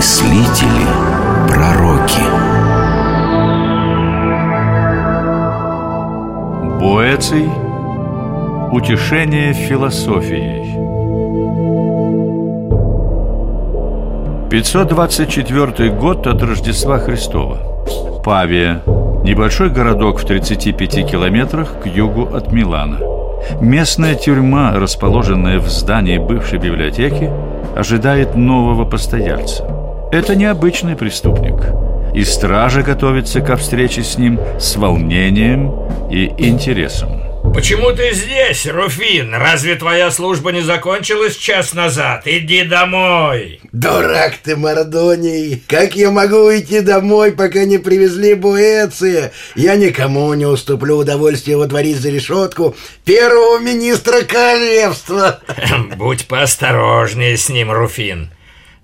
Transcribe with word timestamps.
мыслители, 0.00 0.86
пророки. 1.46 2.22
Боэций. 6.80 7.50
Утешение 8.72 9.52
философией. 9.52 10.64
524 14.48 15.90
год 15.90 16.26
от 16.26 16.42
Рождества 16.42 16.98
Христова. 16.98 17.58
Павия. 18.24 18.80
Небольшой 19.22 19.68
городок 19.68 20.20
в 20.20 20.24
35 20.24 21.10
километрах 21.10 21.78
к 21.82 21.86
югу 21.86 22.34
от 22.34 22.50
Милана. 22.52 23.00
Местная 23.60 24.14
тюрьма, 24.14 24.72
расположенная 24.76 25.58
в 25.58 25.68
здании 25.68 26.16
бывшей 26.16 26.58
библиотеки, 26.58 27.30
ожидает 27.76 28.34
нового 28.34 28.86
постояльца. 28.86 29.79
Это 30.12 30.34
необычный 30.34 30.96
преступник, 30.96 31.72
и 32.12 32.24
стража 32.24 32.82
готовится 32.82 33.40
ко 33.40 33.56
встрече 33.56 34.02
с 34.02 34.18
ним 34.18 34.40
с 34.58 34.74
волнением 34.74 35.72
и 36.10 36.26
интересом. 36.36 37.22
Почему 37.54 37.92
ты 37.92 38.12
здесь, 38.12 38.66
Руфин? 38.66 39.32
Разве 39.32 39.76
твоя 39.76 40.10
служба 40.10 40.50
не 40.50 40.62
закончилась 40.62 41.36
час 41.36 41.74
назад? 41.74 42.22
Иди 42.24 42.64
домой! 42.64 43.60
Дурак 43.70 44.34
ты, 44.42 44.56
Мордоний! 44.56 45.62
Как 45.68 45.94
я 45.94 46.10
могу 46.10 46.38
уйти 46.38 46.80
домой, 46.80 47.30
пока 47.30 47.64
не 47.64 47.78
привезли 47.78 48.34
Буэция? 48.34 49.30
Я 49.54 49.76
никому 49.76 50.34
не 50.34 50.46
уступлю 50.46 50.98
удовольствие 50.98 51.56
водворить 51.56 51.98
за 51.98 52.10
решетку 52.10 52.74
первого 53.04 53.60
министра 53.60 54.22
королевства! 54.22 55.40
Будь 55.96 56.26
поосторожнее 56.26 57.36
с 57.36 57.48
ним, 57.48 57.70
Руфин. 57.70 58.30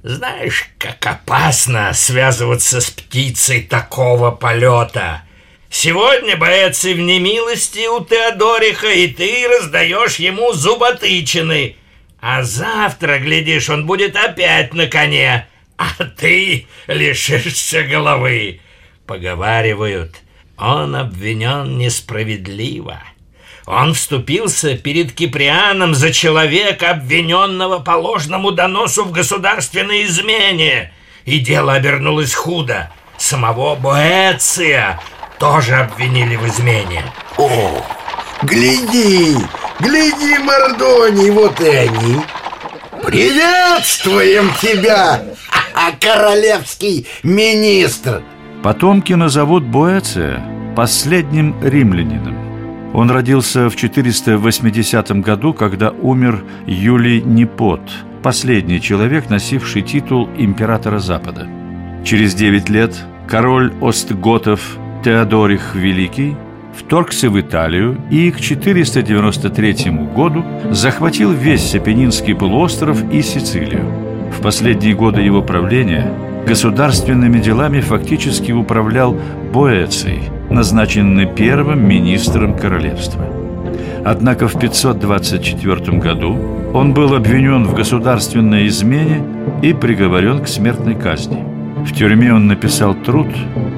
Знаешь, 0.06 0.66
как 0.78 1.04
опасно 1.04 1.92
связываться 1.92 2.80
с 2.80 2.92
птицей 2.92 3.62
такого 3.62 4.30
полета. 4.30 5.24
Сегодня 5.68 6.36
боец 6.36 6.84
в 6.84 6.96
немилости 6.96 7.88
у 7.88 8.04
Теодориха, 8.04 8.86
и 8.86 9.08
ты 9.08 9.48
раздаешь 9.48 10.20
ему 10.20 10.52
зуботычины. 10.52 11.74
А 12.20 12.44
завтра, 12.44 13.18
глядишь, 13.18 13.68
он 13.68 13.84
будет 13.84 14.14
опять 14.14 14.74
на 14.74 14.86
коне, 14.86 15.48
а 15.76 15.88
ты 16.16 16.68
лишишься 16.86 17.82
головы. 17.82 18.60
Поговаривают, 19.08 20.18
он 20.56 20.94
обвинен 20.94 21.78
несправедливо. 21.78 23.02
Он 23.66 23.94
вступился 23.94 24.76
перед 24.76 25.12
Киприаном 25.12 25.96
за 25.96 26.12
человека, 26.12 26.90
обвиненного 26.90 27.80
по 27.80 27.92
ложному 27.92 28.52
доносу 28.52 29.04
в 29.04 29.10
государственной 29.10 30.04
измене. 30.04 30.92
И 31.24 31.40
дело 31.40 31.72
обернулось 31.74 32.32
худо. 32.32 32.92
Самого 33.18 33.74
Боэция 33.74 35.00
тоже 35.40 35.74
обвинили 35.74 36.36
в 36.36 36.46
измене. 36.46 37.02
О, 37.38 37.84
гляди, 38.42 39.36
гляди, 39.80 40.38
Мордоний, 40.38 41.30
вот 41.30 41.60
и 41.60 41.68
они. 41.68 42.20
Приветствуем 43.04 44.52
тебя, 44.62 45.24
королевский 46.00 47.08
министр. 47.24 48.22
Потомки 48.62 49.14
назовут 49.14 49.64
Боэция 49.64 50.40
последним 50.76 51.60
римлянином. 51.62 52.35
Он 52.96 53.10
родился 53.10 53.68
в 53.68 53.76
480 53.76 55.20
году, 55.20 55.52
когда 55.52 55.90
умер 55.90 56.42
Юлий 56.66 57.20
Непот, 57.20 57.82
последний 58.22 58.80
человек, 58.80 59.28
носивший 59.28 59.82
титул 59.82 60.30
императора 60.38 60.98
Запада. 60.98 61.46
Через 62.06 62.34
9 62.34 62.70
лет 62.70 62.96
король 63.28 63.74
Остготов 63.82 64.78
Теодорих 65.04 65.74
Великий 65.74 66.36
вторгся 66.74 67.28
в 67.28 67.38
Италию 67.38 68.00
и 68.10 68.30
к 68.30 68.40
493 68.40 69.90
году 70.14 70.42
захватил 70.70 71.32
весь 71.32 71.74
Апеннинский 71.74 72.34
полуостров 72.34 73.12
и 73.12 73.20
Сицилию. 73.20 73.84
В 74.32 74.40
последние 74.40 74.94
годы 74.94 75.20
его 75.20 75.42
правления 75.42 76.10
государственными 76.46 77.40
делами 77.40 77.80
фактически 77.80 78.52
управлял 78.52 79.16
Боэций, 79.52 80.20
назначенный 80.48 81.26
первым 81.26 81.86
министром 81.86 82.56
королевства. 82.56 83.26
Однако 84.04 84.46
в 84.46 84.58
524 84.58 85.98
году 85.98 86.38
он 86.72 86.94
был 86.94 87.14
обвинен 87.14 87.64
в 87.64 87.74
государственной 87.74 88.68
измене 88.68 89.24
и 89.62 89.72
приговорен 89.72 90.38
к 90.42 90.48
смертной 90.48 90.94
казни. 90.94 91.44
В 91.84 91.92
тюрьме 91.92 92.32
он 92.32 92.46
написал 92.46 92.94
труд, 92.94 93.28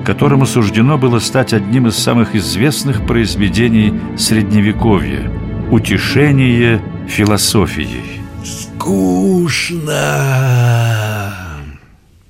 которому 0.05 0.45
суждено 0.47 0.99
было 0.99 1.19
стать 1.19 1.55
одним 1.55 1.87
из 1.87 1.97
самых 1.97 2.35
известных 2.35 3.07
произведений 3.07 3.95
Средневековья 4.19 5.31
«Утешение 5.71 6.81
философией». 7.07 8.23
Скучно. 8.45 9.95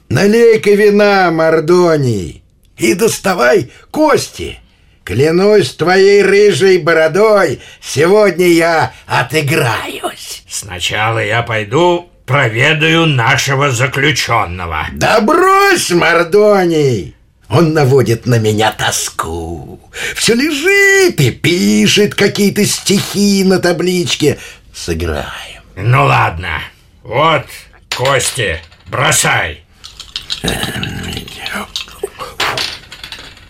Налей-ка 0.09 0.71
вина, 0.71 1.31
Мордоний, 1.31 2.43
и 2.79 2.95
доставай 2.95 3.71
кости. 3.91 4.61
Клянусь 5.05 5.75
твоей 5.75 6.23
рыжей 6.23 6.79
бородой, 6.79 7.61
сегодня 7.81 8.47
я 8.47 8.93
отыграюсь. 9.07 10.45
Сначала 10.49 11.19
я 11.19 11.43
пойду 11.43 12.11
проведаю 12.27 13.07
нашего 13.07 13.71
заключенного. 13.71 14.87
Да 14.93 15.21
брось, 15.21 15.91
Мордоний! 15.91 17.15
Он 17.49 17.73
наводит 17.73 18.27
на 18.27 18.39
меня 18.39 18.73
тоску. 18.73 19.81
Все 20.15 20.35
лежит 20.35 21.19
и 21.21 21.31
пишет 21.31 22.15
какие-то 22.15 22.67
стихи 22.67 23.43
на 23.45 23.59
табличке. 23.59 24.39
Сыграем. 24.75 25.63
Ну 25.75 26.05
ладно, 26.05 26.61
вот 27.03 27.47
кости, 27.95 28.61
бросай. 28.87 29.65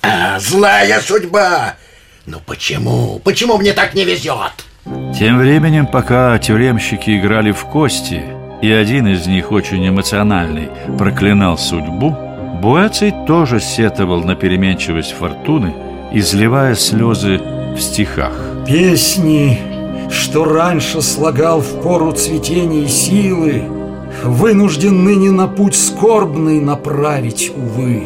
А, 0.03 0.38
злая 0.38 1.00
судьба! 1.00 1.75
Ну 2.26 2.41
почему? 2.44 3.21
Почему 3.25 3.59
мне 3.59 3.72
так 3.72 3.94
не 3.94 4.04
везет? 4.04 4.65
Тем 5.19 5.38
временем, 5.38 5.87
пока 5.87 6.38
тюремщики 6.38 7.19
играли 7.19 7.53
в 7.53 7.65
кости, 7.65 8.22
и 8.62 8.71
один 8.71 9.06
из 9.06 9.26
них, 9.26 9.53
очень 9.53 9.87
эмоциональный, 9.88 10.69
проклинал 10.99 11.59
судьбу, 11.59 12.16
Буэций 12.62 13.15
тоже 13.26 13.60
сетовал 13.60 14.22
на 14.22 14.34
переменчивость 14.34 15.12
фортуны, 15.12 15.75
изливая 16.12 16.75
слезы 16.75 17.38
в 17.38 17.78
стихах. 17.78 18.32
Песни, 18.66 19.60
что 20.10 20.44
раньше 20.44 21.00
слагал 21.03 21.60
в 21.60 21.82
пору 21.82 22.12
цветения 22.12 22.88
силы, 22.88 23.62
Вынужден 24.23 25.05
ныне 25.05 25.31
на 25.31 25.47
путь 25.47 25.77
скорбный 25.77 26.61
направить, 26.61 27.51
увы. 27.55 28.05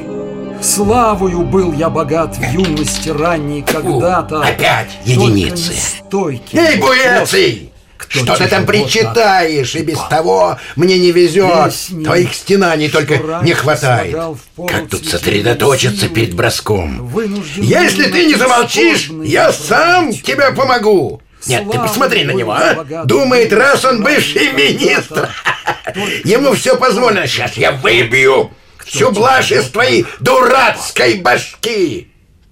Славою 0.61 1.41
был 1.43 1.73
я 1.73 1.91
богат 1.91 2.37
в 2.37 2.53
юности 2.53 3.09
ранней 3.09 3.63
когда-то. 3.63 4.43
Опять 4.43 4.91
единицы. 5.05 5.73
Стойкий. 5.73 6.59
Эй, 6.59 6.77
Буэций! 6.79 7.73
Что 8.09 8.37
ты 8.37 8.47
там 8.47 8.67
причитаешь? 8.67 9.75
И 9.75 9.83
без 9.83 9.99
того 10.11 10.59
мне 10.77 10.99
не 10.99 11.13
везет. 11.13 11.67
Песни, 11.67 12.05
Твоих 12.05 12.35
стенаний 12.35 12.91
только 12.91 13.41
не 13.43 13.55
хватает. 13.55 14.15
Как 14.69 14.89
тут 14.89 15.07
сосредоточиться 15.07 16.09
перед 16.09 16.35
броском? 16.35 17.11
Если 17.57 18.05
ты 18.11 18.27
не 18.27 18.35
замолчишь, 18.35 19.11
я 19.25 19.53
сам 19.53 20.13
тебе 20.13 20.53
помогу. 20.53 21.22
Нет, 21.47 21.71
ты 21.71 21.79
посмотри 21.79 22.25
на 22.25 22.33
него, 22.33 22.53
а? 22.53 23.05
Думает, 23.05 23.53
раз 23.53 23.85
он 23.85 24.03
бывший 24.03 24.53
министр, 24.53 25.29
ему 26.25 26.53
все 26.55 26.77
позволено. 26.77 27.27
Сейчас 27.27 27.55
я 27.55 27.73
выбью 27.73 28.51
всю 28.85 29.11
блажь 29.13 29.53
из 29.53 29.71
твоей 29.71 30.07
дурацкой 30.21 31.21
башки. 31.21 32.09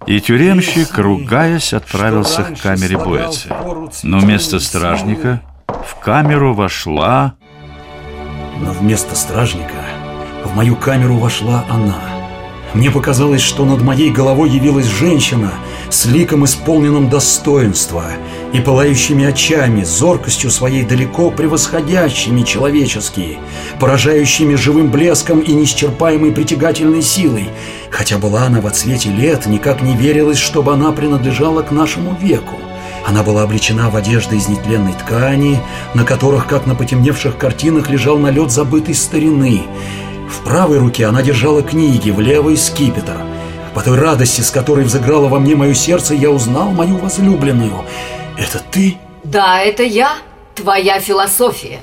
И 0.06 0.20
тюремщик, 0.20 0.96
ругаясь, 0.96 1.72
отправился 1.72 2.42
к 2.42 2.60
камере 2.60 2.96
Боэция. 2.96 3.56
Но 4.02 4.18
вместо 4.18 4.58
стражника 4.58 5.42
в 5.68 5.96
камеру 6.00 6.54
вошла... 6.54 7.34
Но 8.58 8.72
вместо 8.72 9.14
стражника 9.14 9.84
в 10.44 10.54
мою 10.54 10.76
камеру 10.76 11.16
вошла 11.16 11.64
она. 11.70 12.19
Мне 12.72 12.90
показалось, 12.90 13.40
что 13.40 13.64
над 13.64 13.82
моей 13.82 14.10
головой 14.10 14.48
явилась 14.50 14.86
женщина 14.86 15.52
с 15.88 16.06
ликом 16.06 16.44
исполненным 16.44 17.08
достоинства 17.08 18.04
и 18.52 18.60
пылающими 18.60 19.24
очами, 19.24 19.82
зоркостью 19.82 20.50
своей 20.50 20.84
далеко 20.84 21.30
превосходящими 21.30 22.42
человеческие, 22.42 23.38
поражающими 23.80 24.54
живым 24.54 24.90
блеском 24.90 25.40
и 25.40 25.52
неисчерпаемой 25.52 26.30
притягательной 26.30 27.02
силой. 27.02 27.48
Хотя 27.90 28.18
была 28.18 28.44
она 28.44 28.60
во 28.60 28.70
цвете 28.70 29.10
лет, 29.10 29.46
никак 29.46 29.82
не 29.82 29.96
верилось, 29.96 30.38
чтобы 30.38 30.72
она 30.72 30.92
принадлежала 30.92 31.62
к 31.62 31.72
нашему 31.72 32.16
веку. 32.20 32.56
Она 33.04 33.22
была 33.24 33.42
облечена 33.42 33.90
в 33.90 33.96
одежды 33.96 34.36
из 34.36 34.46
нетленной 34.46 34.92
ткани, 34.92 35.58
на 35.94 36.04
которых, 36.04 36.46
как 36.46 36.66
на 36.66 36.74
потемневших 36.76 37.36
картинах, 37.36 37.90
лежал 37.90 38.18
налет 38.18 38.52
забытой 38.52 38.94
старины. 38.94 39.62
В 40.30 40.44
правой 40.44 40.78
руке 40.78 41.06
она 41.06 41.22
держала 41.22 41.62
книги, 41.62 42.10
в 42.10 42.20
левой 42.20 42.56
скипетр. 42.56 43.16
По 43.74 43.82
той 43.82 43.98
радости, 43.98 44.40
с 44.40 44.50
которой 44.50 44.84
взыграло 44.84 45.28
во 45.28 45.38
мне 45.40 45.56
мое 45.56 45.74
сердце, 45.74 46.14
я 46.14 46.30
узнал 46.30 46.70
мою 46.70 46.96
возлюбленную. 46.98 47.84
Это 48.38 48.62
ты? 48.70 48.96
Да, 49.24 49.60
это 49.60 49.82
я, 49.82 50.14
твоя 50.54 51.00
философия. 51.00 51.80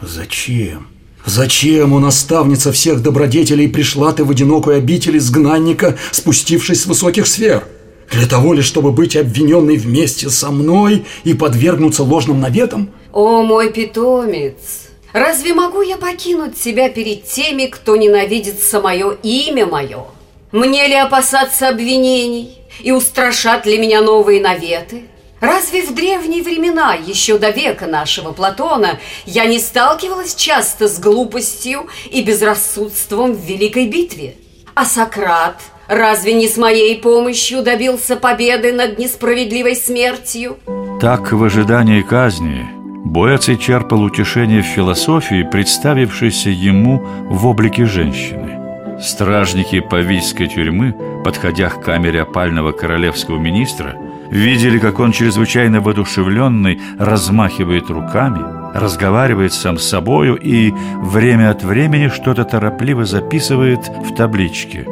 Зачем? 0.00 0.88
Зачем, 1.26 1.92
у 1.92 1.98
наставница 1.98 2.70
всех 2.70 3.02
добродетелей, 3.02 3.68
пришла 3.68 4.12
ты 4.12 4.24
в 4.24 4.30
одинокую 4.30 4.76
обитель 4.76 5.16
изгнанника, 5.18 5.96
спустившись 6.10 6.82
с 6.82 6.86
высоких 6.86 7.26
сфер? 7.26 7.64
Для 8.10 8.26
того 8.26 8.52
ли, 8.52 8.62
чтобы 8.62 8.92
быть 8.92 9.16
обвиненной 9.16 9.76
вместе 9.76 10.30
со 10.30 10.50
мной 10.50 11.04
и 11.24 11.34
подвергнуться 11.34 12.02
ложным 12.02 12.40
наветам? 12.40 12.90
О, 13.12 13.42
мой 13.42 13.72
питомец, 13.72 14.83
разве 15.14 15.54
могу 15.54 15.80
я 15.80 15.96
покинуть 15.96 16.60
тебя 16.60 16.90
перед 16.90 17.24
теми, 17.24 17.66
кто 17.66 17.96
ненавидит 17.96 18.60
самое 18.60 19.16
имя 19.22 19.64
мое? 19.64 20.04
Мне 20.52 20.86
ли 20.86 20.94
опасаться 20.94 21.68
обвинений 21.68 22.58
и 22.80 22.92
устрашат 22.92 23.64
ли 23.64 23.78
меня 23.78 24.02
новые 24.02 24.42
наветы? 24.42 25.04
Разве 25.40 25.82
в 25.82 25.94
древние 25.94 26.42
времена, 26.42 26.94
еще 26.94 27.38
до 27.38 27.50
века 27.50 27.86
нашего 27.86 28.32
Платона, 28.32 28.98
я 29.26 29.46
не 29.46 29.58
сталкивалась 29.58 30.34
часто 30.34 30.88
с 30.88 30.98
глупостью 30.98 31.86
и 32.10 32.22
безрассудством 32.22 33.32
в 33.32 33.40
великой 33.40 33.88
битве? 33.88 34.36
А 34.74 34.84
Сократ 34.84 35.60
разве 35.86 36.34
не 36.34 36.48
с 36.48 36.56
моей 36.56 36.96
помощью 36.98 37.62
добился 37.62 38.16
победы 38.16 38.72
над 38.72 38.98
несправедливой 38.98 39.76
смертью? 39.76 40.56
Так, 41.00 41.32
в 41.32 41.44
ожидании 41.44 42.02
казни, 42.02 42.66
Боэций 43.04 43.58
черпал 43.58 44.02
утешение 44.02 44.62
в 44.62 44.66
философии, 44.66 45.42
представившейся 45.42 46.48
ему 46.48 47.04
в 47.28 47.46
облике 47.46 47.84
женщины. 47.84 48.98
Стражники 48.98 49.80
павийской 49.80 50.48
тюрьмы, 50.48 50.94
подходя 51.22 51.68
к 51.68 51.82
камере 51.84 52.22
опального 52.22 52.72
королевского 52.72 53.38
министра, 53.38 53.94
видели, 54.30 54.78
как 54.78 55.00
он 55.00 55.12
чрезвычайно 55.12 55.82
воодушевленный 55.82 56.80
размахивает 56.98 57.90
руками, 57.90 58.40
разговаривает 58.74 59.52
сам 59.52 59.78
с 59.78 59.86
собою 59.86 60.36
и 60.36 60.72
время 61.02 61.50
от 61.50 61.62
времени 61.62 62.08
что-то 62.08 62.44
торопливо 62.44 63.04
записывает 63.04 63.86
в 63.86 64.14
табличке. 64.14 64.88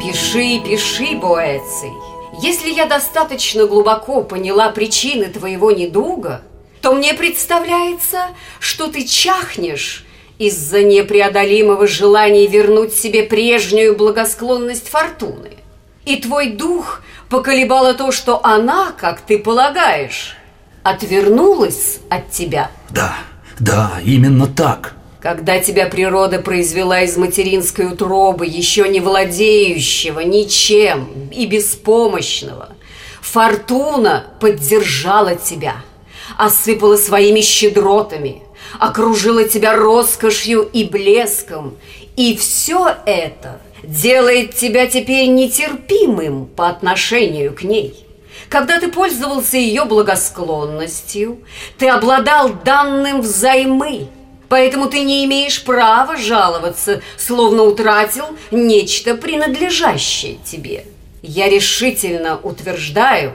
Пиши, 0.00 0.60
пиши, 0.66 1.16
Боэций. 1.16 1.92
Если 2.42 2.70
я 2.70 2.86
достаточно 2.86 3.66
глубоко 3.66 4.24
поняла 4.24 4.70
причины 4.70 5.26
твоего 5.26 5.70
недуга, 5.70 6.42
то 6.84 6.92
мне 6.92 7.14
представляется, 7.14 8.26
что 8.60 8.88
ты 8.88 9.06
чахнешь 9.06 10.04
из-за 10.36 10.82
непреодолимого 10.82 11.86
желания 11.86 12.46
вернуть 12.46 12.92
себе 12.92 13.22
прежнюю 13.22 13.96
благосклонность 13.96 14.90
фортуны. 14.90 15.52
И 16.04 16.16
твой 16.16 16.50
дух 16.50 17.00
поколебало 17.30 17.94
то, 17.94 18.12
что 18.12 18.44
она, 18.44 18.92
как 18.98 19.22
ты 19.22 19.38
полагаешь, 19.38 20.36
отвернулась 20.82 22.00
от 22.10 22.30
тебя. 22.30 22.70
Да, 22.90 23.14
да, 23.58 23.92
именно 24.04 24.46
так. 24.46 24.92
Когда 25.22 25.60
тебя 25.60 25.86
природа 25.86 26.38
произвела 26.38 27.00
из 27.00 27.16
материнской 27.16 27.86
утробы, 27.86 28.44
еще 28.44 28.86
не 28.90 29.00
владеющего 29.00 30.20
ничем 30.20 31.30
и 31.32 31.46
беспомощного, 31.46 32.68
фортуна 33.22 34.26
поддержала 34.38 35.34
тебя, 35.34 35.76
осыпала 36.36 36.96
своими 36.96 37.40
щедротами, 37.40 38.42
окружила 38.78 39.48
тебя 39.48 39.74
роскошью 39.76 40.62
и 40.62 40.84
блеском, 40.84 41.76
и 42.16 42.36
все 42.36 42.96
это 43.06 43.60
делает 43.82 44.54
тебя 44.54 44.86
теперь 44.86 45.28
нетерпимым 45.28 46.46
по 46.46 46.68
отношению 46.68 47.54
к 47.54 47.62
ней. 47.62 48.04
Когда 48.48 48.78
ты 48.78 48.88
пользовался 48.88 49.56
ее 49.56 49.84
благосклонностью, 49.84 51.38
ты 51.78 51.88
обладал 51.88 52.50
данным 52.64 53.20
взаймы, 53.20 54.08
поэтому 54.48 54.88
ты 54.88 55.00
не 55.00 55.24
имеешь 55.24 55.62
права 55.64 56.16
жаловаться, 56.16 57.02
словно 57.16 57.64
утратил 57.64 58.26
нечто 58.50 59.14
принадлежащее 59.16 60.38
тебе. 60.44 60.84
Я 61.22 61.48
решительно 61.48 62.38
утверждаю, 62.38 63.34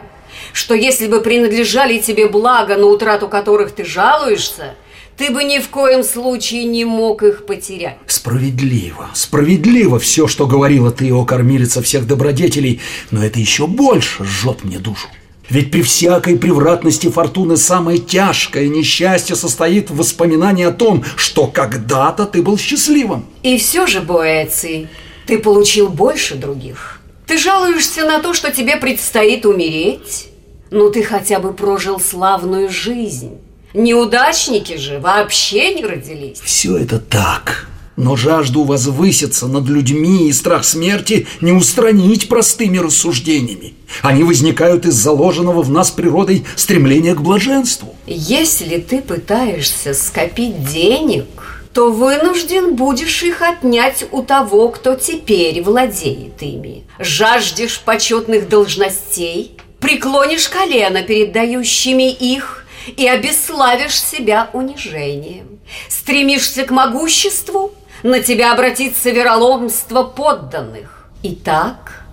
что 0.54 0.74
если 0.74 1.08
бы 1.08 1.22
принадлежали 1.22 2.00
тебе 2.00 2.28
блага, 2.28 2.78
на 2.78 2.86
утрату 2.86 3.28
которых 3.28 3.72
ты 3.72 3.86
жалуешься– 3.86 4.76
ты 5.20 5.31
бы 5.31 5.44
ни 5.44 5.60
в 5.60 5.68
коем 5.68 6.02
случае 6.02 6.64
не 6.64 6.86
мог 6.86 7.24
их 7.24 7.46
потерять. 7.46 7.98
Справедливо, 8.08 9.10
справедливо 9.14 10.00
все, 10.00 10.28
что 10.28 10.48
говорила 10.48 10.92
ты, 10.92 11.14
о 11.14 11.26
кормилица 11.26 11.81
всех 11.81 12.08
добродетелей, 12.08 12.80
но 13.12 13.22
это 13.22 13.38
еще 13.38 13.68
больше 13.68 14.24
жжет 14.24 14.64
мне 14.64 14.80
душу. 14.80 15.10
Ведь 15.50 15.72
при 15.72 15.81
всякой 15.81 16.38
превратности 16.38 17.10
фортуны 17.10 17.58
самое 17.58 18.00
тяжкое 18.00 18.70
несчастье 18.70 19.36
состоит 19.36 19.90
в 19.90 19.98
воспоминании 19.98 20.64
о 20.64 20.72
том, 20.72 21.04
что 21.18 21.48
когда-то 21.48 22.26
ты 22.26 22.42
был 22.42 22.58
счастливым. 22.58 23.26
И 23.44 23.58
все 23.58 23.88
же, 23.88 24.00
Боэций, 24.00 24.88
ты 25.26 25.38
получил 25.38 25.90
больше 25.90 26.36
других. 26.36 26.99
Ты 27.30 27.38
жалуешься 27.38 28.06
на 28.06 28.24
то, 28.24 28.34
что 28.34 28.52
тебе 28.52 28.78
предстоит 28.78 29.46
умереть, 29.46 30.30
но 30.72 30.90
ты 30.90 31.04
хотя 31.04 31.40
бы 31.40 31.54
прожил 31.54 32.00
славную 32.00 32.70
жизнь. 32.70 33.38
Неудачники 33.76 34.78
же 34.78 34.98
вообще 34.98 35.76
не 35.76 35.86
родились. 35.86 36.40
Все 36.44 36.76
это 36.76 36.98
так. 36.98 37.68
Но 37.98 38.16
жажду 38.16 38.64
возвыситься 38.64 39.46
над 39.46 39.68
людьми 39.68 40.28
и 40.28 40.34
страх 40.34 40.66
смерти 40.66 41.28
не 41.40 41.52
устранить 41.52 42.30
простыми 42.30 42.80
рассуждениями. 42.80 43.76
Они 44.02 44.24
возникают 44.24 44.88
из 44.88 44.96
заложенного 44.96 45.62
в 45.62 45.70
нас 45.70 45.92
природой 45.92 46.46
стремления 46.56 47.14
к 47.14 47.22
блаженству. 47.22 47.96
Если 48.08 48.80
ты 48.80 49.02
пытаешься 49.02 49.94
скопить 49.94 50.64
денег, 50.66 51.58
то 51.74 51.92
вынужден 51.92 52.75
будешь 52.75 53.24
их 53.24 53.42
отнять 53.42 54.06
у 54.12 54.24
того, 54.24 54.69
кто 54.69 54.95
теперь 54.95 55.62
владеет 55.62 56.42
ими. 56.42 56.83
Жаждешь 56.98 57.81
почетных 57.81 58.50
должностей, 58.50 59.57
преклонишь 59.80 60.50
колено 60.50 61.04
перед 61.04 61.31
дающими 61.31 62.12
их 62.12 62.66
и 62.98 63.07
обесславишь 63.07 64.02
себя 64.02 64.49
унижением. 64.54 65.59
Стремишься 65.88 66.64
к 66.64 66.71
могуществу, 66.71 67.73
на 68.02 68.21
тебя 68.21 68.54
обратится 68.54 69.11
вероломство 69.11 70.04
подданных. 70.04 71.09
Итак, 71.21 72.06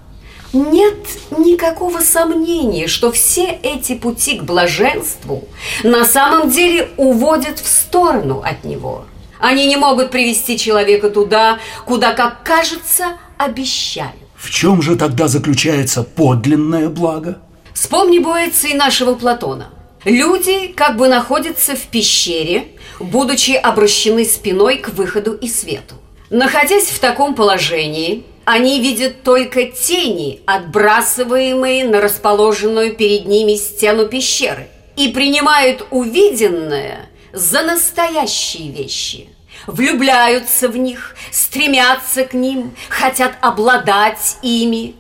нет 0.53 0.97
никакого 1.31 2.01
сомнения, 2.01 2.89
что 2.89 3.13
все 3.13 3.59
эти 3.63 3.95
пути 3.95 4.39
к 4.39 4.43
блаженству 4.43 5.45
на 5.83 6.05
самом 6.05 6.51
деле 6.51 6.91
уводят 6.97 7.59
в 7.59 7.67
сторону 7.67 8.43
от 8.45 8.65
него. 8.65 9.05
Они 9.39 9.67
не 9.67 9.77
могут 9.77 10.11
привести 10.11 10.59
человека 10.59 11.11
туда, 11.11 11.59
куда, 11.85 12.13
как 12.13 12.43
кажется, 12.43 13.19
обещают. 13.39 14.15
В 14.37 14.51
чем 14.51 14.83
же 14.83 14.97
тогда 14.97 15.29
заключается 15.29 16.03
подлинное 16.03 16.89
благо? 16.89 17.39
Вспомни 17.75 18.19
Боэца 18.19 18.69
и 18.69 18.75
нашего 18.75 19.15
Платона. 19.15 19.71
Люди 20.05 20.69
как 20.69 20.97
бы 20.97 21.09
находятся 21.09 21.75
в 21.75 21.83
пещере, 21.83 22.69
будучи 23.01 23.53
обращены 23.53 24.25
спиной 24.25 24.79
к 24.79 24.91
выходу 24.91 25.33
и 25.33 25.49
свету. 25.49 25.97
Находясь 26.31 26.87
в 26.87 26.99
таком 27.01 27.35
положении, 27.35 28.25
они 28.45 28.81
видят 28.81 29.23
только 29.23 29.67
тени, 29.67 30.41
отбрасываемые 30.47 31.85
на 31.85 32.01
расположенную 32.01 32.95
перед 32.95 33.27
ними 33.27 33.57
стену 33.57 34.07
пещеры, 34.07 34.69
и 34.97 35.09
принимают 35.09 35.85
увиденное 35.91 37.09
за 37.37 37.63
настоящие 37.63 38.71
вещи. 38.71 39.29
Влюбляются 39.67 40.69
в 40.69 40.77
них, 40.77 41.15
стремятся 41.31 42.25
к 42.25 42.33
ним, 42.33 42.75
хотят 42.89 43.35
обладать 43.43 44.39
ими. 44.43 44.95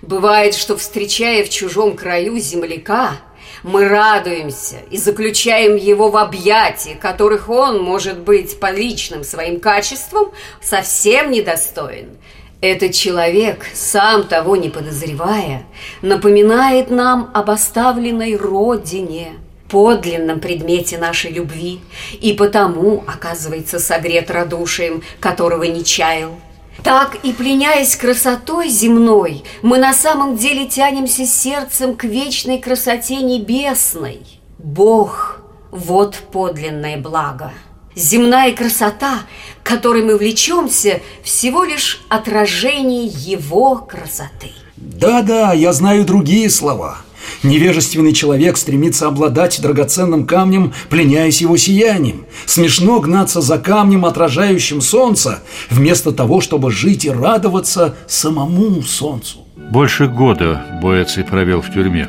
Бывает, 0.00 0.54
что, 0.54 0.76
встречая 0.76 1.44
в 1.44 1.50
чужом 1.50 1.96
краю 1.96 2.38
земляка, 2.38 3.16
мы 3.62 3.88
радуемся 3.88 4.76
и 4.90 4.96
заключаем 4.96 5.76
его 5.76 6.10
в 6.10 6.16
объятия, 6.16 6.94
которых 6.94 7.48
он, 7.48 7.82
может 7.82 8.18
быть, 8.20 8.58
по 8.58 8.70
личным 8.70 9.22
своим 9.22 9.60
качествам 9.60 10.32
совсем 10.60 11.30
недостоин. 11.30 12.16
Этот 12.60 12.94
человек, 12.94 13.66
сам 13.74 14.24
того 14.24 14.56
не 14.56 14.70
подозревая, 14.70 15.64
напоминает 16.00 16.90
нам 16.90 17.30
об 17.34 17.50
оставленной 17.50 18.36
родине, 18.36 19.34
подлинном 19.72 20.38
предмете 20.38 20.98
нашей 20.98 21.32
любви, 21.32 21.80
и 22.20 22.34
потому, 22.34 23.02
оказывается, 23.06 23.78
согрет 23.78 24.30
радушием, 24.30 25.02
которого 25.18 25.64
не 25.64 25.82
чаял. 25.82 26.38
Так 26.84 27.16
и 27.22 27.32
пленяясь 27.32 27.96
красотой 27.96 28.68
земной, 28.68 29.44
мы 29.62 29.78
на 29.78 29.94
самом 29.94 30.36
деле 30.36 30.66
тянемся 30.66 31.24
сердцем 31.24 31.96
к 31.96 32.04
вечной 32.04 32.58
красоте 32.58 33.16
небесной. 33.16 34.20
Бог– 34.58 35.40
вот 35.70 36.16
подлинное 36.30 36.98
благо. 36.98 37.52
Земная 37.94 38.52
красота, 38.52 39.20
которой 39.62 40.02
мы 40.02 40.18
влечемся, 40.18 41.00
всего 41.22 41.64
лишь 41.64 42.02
отражение 42.08 43.06
его 43.06 43.76
красоты. 43.76 44.50
Да-да, 44.76 45.52
я 45.52 45.72
знаю 45.72 46.04
другие 46.04 46.50
слова. 46.50 46.98
Невежественный 47.42 48.12
человек 48.12 48.56
стремится 48.56 49.06
обладать 49.06 49.60
драгоценным 49.60 50.26
камнем, 50.26 50.72
пленяясь 50.88 51.40
его 51.40 51.56
сиянием. 51.56 52.26
Смешно 52.46 53.00
гнаться 53.00 53.40
за 53.40 53.58
камнем, 53.58 54.04
отражающим 54.04 54.80
солнце, 54.80 55.40
вместо 55.70 56.12
того, 56.12 56.40
чтобы 56.40 56.70
жить 56.70 57.04
и 57.04 57.10
радоваться 57.10 57.94
самому 58.06 58.82
солнцу. 58.82 59.38
Больше 59.70 60.06
года 60.06 60.64
Боэций 60.82 61.24
провел 61.24 61.62
в 61.62 61.72
тюрьме. 61.72 62.08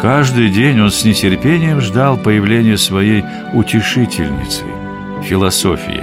Каждый 0.00 0.50
день 0.50 0.80
он 0.80 0.90
с 0.90 1.04
нетерпением 1.04 1.80
ждал 1.80 2.16
появления 2.16 2.76
своей 2.76 3.24
утешительницы– 3.54 4.64
философии. 5.24 6.02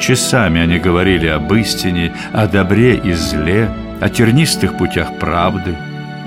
Часами 0.00 0.60
они 0.60 0.78
говорили 0.78 1.26
об 1.26 1.52
истине, 1.54 2.14
о 2.32 2.46
добре 2.46 2.96
и 2.96 3.12
зле, 3.12 3.70
о 4.00 4.08
тернистых 4.08 4.76
путях 4.76 5.18
правды. 5.18 5.76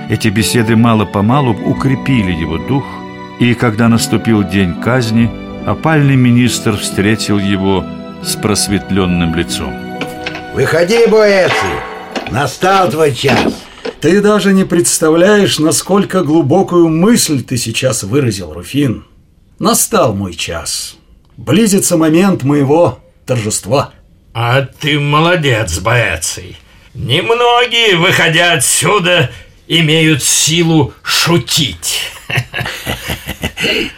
Эти 0.10 0.30
беседы 0.30 0.75
мало-помалу 0.75 1.51
укрепили 1.51 2.32
его 2.32 2.58
дух, 2.58 2.84
и 3.39 3.54
когда 3.54 3.88
наступил 3.88 4.44
день 4.44 4.74
казни, 4.82 5.30
опальный 5.68 6.16
министр 6.16 6.78
встретил 6.78 7.38
его 7.38 7.86
с 8.24 8.36
просветленным 8.36 9.36
лицом. 9.36 9.72
Выходи, 10.56 11.06
Боэций, 11.06 11.54
настал 12.32 12.89
твой 12.89 13.13
час. 13.13 13.54
Ты 14.01 14.20
даже 14.22 14.51
не 14.51 14.63
представляешь, 14.63 15.60
насколько 15.60 16.24
глубокую 16.24 16.89
мысль 16.89 17.44
ты 17.44 17.58
сейчас 17.58 18.01
выразил, 18.01 18.51
Руфин. 18.51 19.06
Настал 19.60 20.16
мой 20.16 20.34
час. 20.34 20.98
Близится 21.38 21.98
момент 21.98 22.42
моего 22.42 22.98
торжества. 23.28 23.94
А 24.34 24.63
ты 24.63 25.00
молодец, 25.00 25.78
Боэций. 25.78 26.58
Немногие, 26.96 27.96
выходя 27.98 28.54
отсюда, 28.54 29.30
имеют 29.70 30.22
силу 30.24 30.94
шутить. 31.04 32.02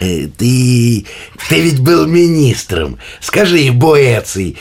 Э, 0.00 0.26
Ты... 0.36 1.06
ты 1.48 1.60
ведь 1.60 1.78
был 1.80 2.06
министром. 2.06 2.98
Скажи, 3.20 3.70
Боэций, 3.72 4.56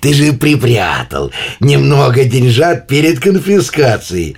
ты 0.00 0.14
же 0.14 0.32
припрятал 0.32 1.30
немного 1.60 2.24
деньжат 2.24 2.86
перед 2.88 3.20
конфискацией. 3.20 4.36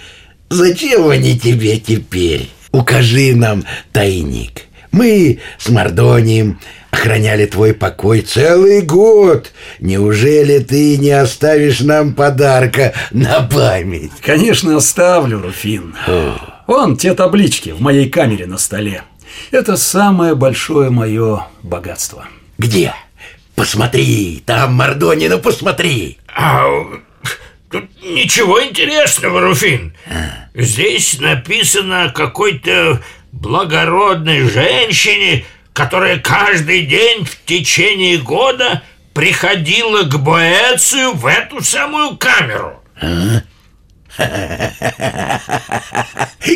Зачем 0.50 1.08
они 1.08 1.38
тебе 1.38 1.78
теперь? 1.78 2.48
Укажи 2.72 3.34
нам 3.34 3.64
тайник. 3.92 4.62
Мы 4.90 5.38
с 5.58 5.68
Мордонием 5.68 6.58
охраняли 6.96 7.46
твой 7.46 7.74
покой 7.74 8.22
целый 8.22 8.80
год. 8.80 9.52
Неужели 9.80 10.58
ты 10.60 10.96
не 10.96 11.10
оставишь 11.10 11.80
нам 11.80 12.14
подарка 12.14 12.94
на 13.10 13.42
память? 13.42 14.12
Конечно, 14.22 14.76
оставлю, 14.76 15.42
Руфин. 15.42 15.94
Вон 16.66 16.96
те 16.96 17.14
таблички 17.14 17.70
в 17.70 17.80
моей 17.80 18.08
камере 18.08 18.46
на 18.46 18.58
столе. 18.58 19.02
Это 19.50 19.76
самое 19.76 20.34
большое 20.34 20.90
мое 20.90 21.46
богатство. 21.62 22.26
Где? 22.58 22.94
Посмотри, 23.54 24.42
там 24.44 24.74
Мордони, 24.74 25.28
ну 25.28 25.38
посмотри. 25.38 26.18
А 26.34 26.64
тут 27.70 27.84
ничего 28.02 28.62
интересного, 28.64 29.40
Руфин. 29.42 29.94
Здесь 30.54 31.20
написано 31.20 32.04
о 32.04 32.10
какой-то 32.10 33.02
благородной 33.32 34.48
женщине, 34.48 35.44
которая 35.76 36.18
каждый 36.18 36.86
день 36.86 37.26
в 37.26 37.44
течение 37.44 38.16
года 38.16 38.82
приходила 39.12 40.04
к 40.04 40.18
Боэцию 40.18 41.12
в 41.12 41.26
эту 41.26 41.62
самую 41.62 42.16
камеру. 42.16 42.82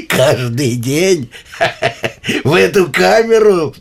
Каждый 0.09 0.77
день 0.77 1.31
в 2.45 2.55
эту 2.55 2.91
камеру 2.91 3.75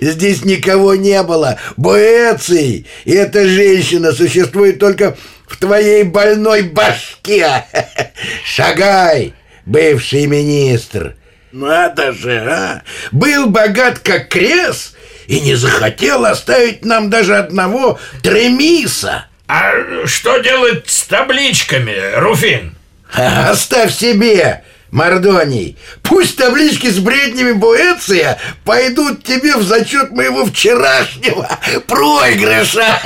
здесь 0.00 0.42
никого 0.42 0.94
не 0.94 1.22
было. 1.22 1.58
Боэций, 1.76 2.86
и 3.04 3.12
эта 3.12 3.46
женщина 3.46 4.12
существует 4.12 4.78
только 4.78 5.18
в 5.46 5.58
твоей 5.58 6.04
больной 6.04 6.62
башке. 6.62 7.66
Шагай, 8.42 9.34
бывший 9.66 10.24
министр. 10.26 11.17
Надо 11.58 12.12
же, 12.12 12.38
а! 12.48 12.82
Был 13.10 13.48
богат 13.48 13.98
как 13.98 14.28
крес 14.28 14.94
и 15.26 15.40
не 15.40 15.56
захотел 15.56 16.24
оставить 16.24 16.84
нам 16.84 17.10
даже 17.10 17.36
одного 17.36 17.98
тремиса. 18.22 19.26
А 19.48 19.72
что 20.06 20.38
делать 20.38 20.88
с 20.88 21.02
табличками, 21.02 22.14
Руфин? 22.14 22.76
Оставь 23.12 23.92
себе, 23.92 24.62
Мордоний. 24.92 25.76
Пусть 26.04 26.36
таблички 26.36 26.86
с 26.86 27.00
бреднями 27.00 27.50
Буэция 27.50 28.38
пойдут 28.64 29.24
тебе 29.24 29.56
в 29.56 29.64
зачет 29.64 30.12
моего 30.12 30.44
вчерашнего 30.44 31.48
проигрыша. 31.88 33.00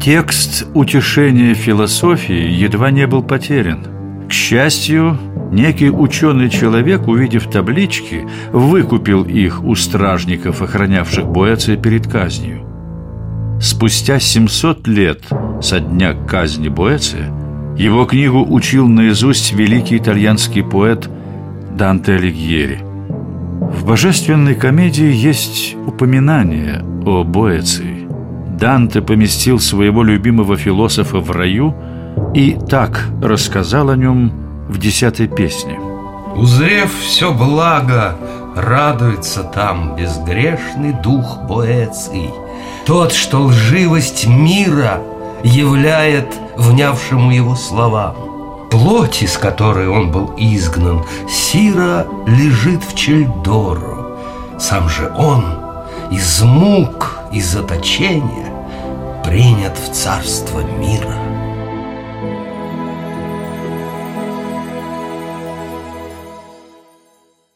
Текст 0.00 0.64
утешения 0.74 1.54
философии 1.54 2.52
едва 2.52 2.92
не 2.92 3.08
был 3.08 3.24
потерян. 3.24 4.28
К 4.28 4.32
счастью, 4.32 5.18
некий 5.50 5.90
ученый 5.90 6.50
человек, 6.50 7.08
увидев 7.08 7.48
таблички, 7.50 8.26
выкупил 8.52 9.24
их 9.24 9.62
у 9.64 9.74
стражников, 9.74 10.62
охранявших 10.62 11.26
Боэция 11.26 11.76
перед 11.76 12.06
казнью. 12.06 12.62
Спустя 13.60 14.20
700 14.20 14.86
лет 14.86 15.22
со 15.60 15.80
дня 15.80 16.14
казни 16.14 16.68
Боэция 16.68 17.32
его 17.78 18.06
книгу 18.06 18.42
учил 18.42 18.88
наизусть 18.88 19.52
великий 19.52 19.98
итальянский 19.98 20.62
поэт 20.62 21.10
Данте 21.76 22.14
Алигьери. 22.14 22.80
В 22.80 23.84
«Божественной 23.86 24.54
комедии» 24.54 25.12
есть 25.12 25.76
упоминание 25.86 26.82
о 27.04 27.22
Боэции. 27.22 28.08
Данте 28.58 29.02
поместил 29.02 29.60
своего 29.60 30.02
любимого 30.02 30.56
философа 30.56 31.18
в 31.18 31.30
раю 31.30 31.74
и 32.34 32.56
так 32.68 33.08
рассказал 33.22 33.90
о 33.90 33.96
нем 33.96 34.32
в 34.68 34.78
десятой 34.78 35.28
песне. 35.28 35.78
Узрев 36.34 36.92
все 37.00 37.32
благо, 37.32 38.16
радуется 38.54 39.42
там 39.42 39.96
безгрешный 39.96 40.92
дух 40.92 41.38
Боэций, 41.42 42.30
Тот, 42.84 43.12
что 43.12 43.42
лживость 43.42 44.26
мира 44.26 45.00
являет 45.42 46.26
внявшему 46.56 47.30
его 47.30 47.54
словам. 47.54 48.14
Плоть, 48.70 49.22
из 49.22 49.38
которой 49.38 49.88
он 49.88 50.10
был 50.10 50.34
изгнан, 50.36 51.04
Сира 51.28 52.06
лежит 52.26 52.82
в 52.84 52.94
Чельдору. 52.94 54.18
Сам 54.58 54.88
же 54.88 55.12
он 55.16 55.44
из 56.10 56.42
мук 56.42 57.18
и 57.32 57.40
заточения 57.40 58.52
принят 59.24 59.76
в 59.78 59.92
царство 59.92 60.60
мира. 60.60 61.35